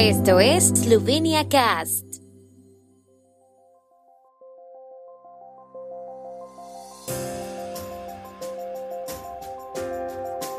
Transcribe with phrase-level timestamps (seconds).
[0.00, 2.04] Esto es Slovenia Cast.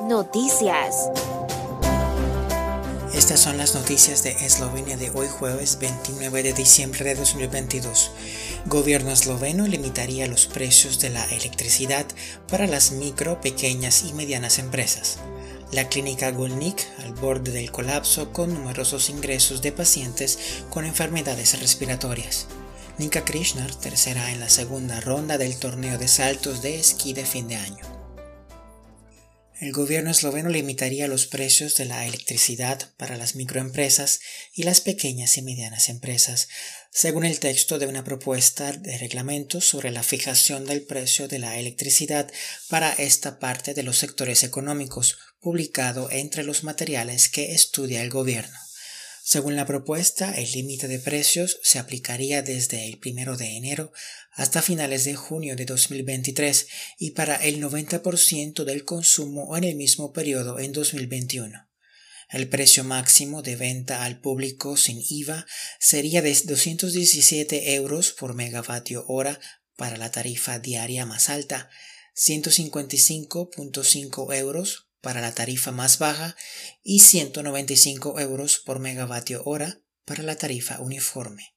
[0.10, 1.10] Noticias.
[3.14, 8.12] Estas son las noticias de Eslovenia de hoy jueves 29 de diciembre de 2022.
[8.66, 12.06] Gobierno esloveno limitaría los precios de la electricidad
[12.50, 15.18] para las micro, pequeñas y medianas empresas.
[15.72, 22.48] La clínica Gulnik al borde del colapso con numerosos ingresos de pacientes con enfermedades respiratorias.
[22.98, 27.48] Nika Krishnar tercera en la segunda ronda del torneo de saltos de esquí de fin
[27.48, 27.89] de año.
[29.60, 34.22] El gobierno esloveno limitaría los precios de la electricidad para las microempresas
[34.54, 36.48] y las pequeñas y medianas empresas,
[36.92, 41.60] según el texto de una propuesta de reglamento sobre la fijación del precio de la
[41.60, 42.32] electricidad
[42.70, 48.69] para esta parte de los sectores económicos, publicado entre los materiales que estudia el gobierno.
[49.30, 53.92] Según la propuesta, el límite de precios se aplicaría desde el 1 de enero
[54.32, 56.66] hasta finales de junio de 2023
[56.98, 61.70] y para el 90% del consumo en el mismo periodo en 2021.
[62.32, 65.46] El precio máximo de venta al público sin IVA
[65.80, 69.40] sería de 217 euros por megavatio hora
[69.76, 71.70] para la tarifa diaria más alta,
[72.16, 76.36] 155.5 euros para la tarifa más baja
[76.84, 81.56] y 195 euros por megavatio hora para la tarifa uniforme.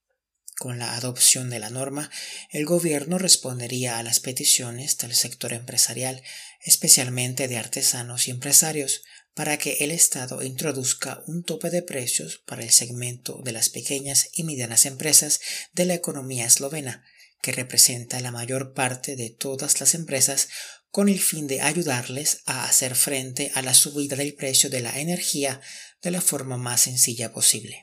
[0.57, 2.11] Con la adopción de la norma,
[2.51, 6.23] el gobierno respondería a las peticiones del sector empresarial,
[6.61, 9.03] especialmente de artesanos y empresarios,
[9.35, 14.29] para que el Estado introduzca un tope de precios para el segmento de las pequeñas
[14.35, 15.41] y medianas empresas
[15.73, 17.03] de la economía eslovena,
[17.41, 20.49] que representa la mayor parte de todas las empresas,
[20.93, 25.01] con el fin de ayudarles a hacer frente a la subida del precio de la
[25.01, 25.61] energía
[26.03, 27.83] de la forma más sencilla posible.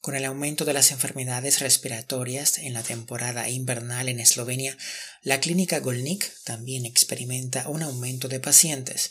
[0.00, 4.78] Con el aumento de las enfermedades respiratorias en la temporada invernal en Eslovenia,
[5.22, 9.10] la clínica Golnik también experimenta un aumento de pacientes.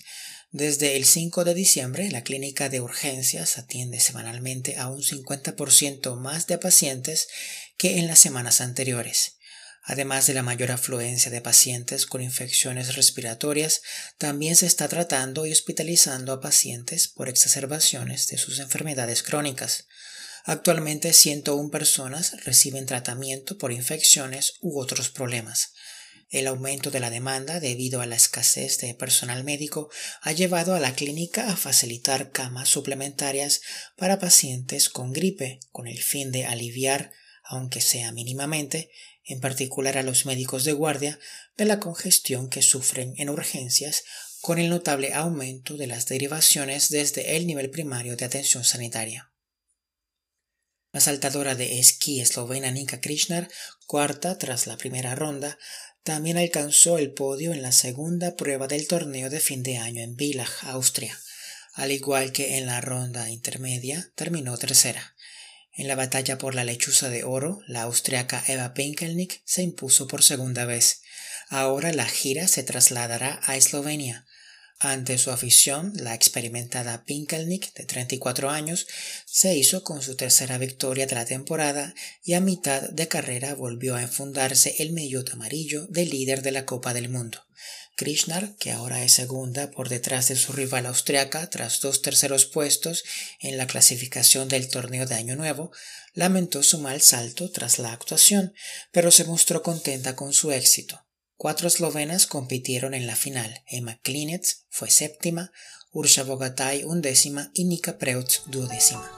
[0.52, 6.48] Desde el 5 de diciembre, la clínica de urgencias atiende semanalmente a un 50% más
[6.48, 7.28] de pacientes
[7.78, 9.37] que en las semanas anteriores.
[9.90, 13.82] Además de la mayor afluencia de pacientes con infecciones respiratorias,
[14.18, 19.88] también se está tratando y hospitalizando a pacientes por exacerbaciones de sus enfermedades crónicas.
[20.44, 25.72] Actualmente 101 personas reciben tratamiento por infecciones u otros problemas.
[26.30, 29.90] El aumento de la demanda debido a la escasez de personal médico
[30.22, 33.62] ha llevado a la clínica a facilitar camas suplementarias
[33.96, 37.14] para pacientes con gripe con el fin de aliviar,
[37.46, 38.90] aunque sea mínimamente,
[39.28, 41.20] en particular a los médicos de guardia,
[41.58, 44.04] de la congestión que sufren en urgencias
[44.42, 49.32] con el notable aumento de las derivaciones desde el nivel primario de atención sanitaria.
[50.94, 53.50] La saltadora de esquí eslovena Nika Krishnar,
[53.86, 55.60] cuarta tras la primera ronda,
[56.04, 60.16] también alcanzó el podio en la segunda prueba del torneo de fin de año en
[60.16, 61.20] Villach, Austria.
[61.74, 65.16] Al igual que en la ronda intermedia, terminó tercera.
[65.78, 70.24] En la batalla por la lechuza de oro, la austriaca Eva Pinkelnick se impuso por
[70.24, 71.02] segunda vez.
[71.50, 74.26] Ahora la gira se trasladará a Eslovenia.
[74.80, 78.88] Ante su afición, la experimentada Pinkelnick, de 34 años,
[79.28, 83.96] se hizo con su tercera victoria de la temporada y a mitad de carrera volvió
[83.96, 87.47] a enfundarse el mellot amarillo de líder de la Copa del Mundo.
[87.98, 93.04] Krishnar, que ahora es segunda por detrás de su rival austriaca tras dos terceros puestos
[93.40, 95.72] en la clasificación del torneo de Año Nuevo,
[96.14, 98.54] lamentó su mal salto tras la actuación,
[98.92, 101.04] pero se mostró contenta con su éxito.
[101.38, 103.64] Cuatro eslovenas compitieron en la final.
[103.68, 105.52] Emma Klinets fue séptima,
[105.92, 109.12] Ursha Bogatay undécima y Nika Preutz duodécima.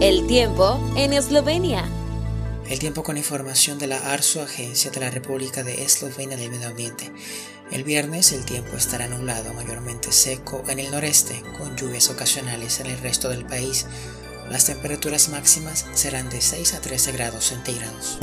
[0.00, 1.95] El tiempo en Eslovenia.
[2.68, 6.66] El tiempo con información de la ARSO, Agencia de la República de Eslovenia del Medio
[6.66, 7.12] Ambiente.
[7.70, 12.86] El viernes el tiempo estará nublado, mayormente seco en el noreste, con lluvias ocasionales en
[12.86, 13.86] el resto del país.
[14.50, 18.18] Las temperaturas máximas serán de 6 a 13 grados centígrados.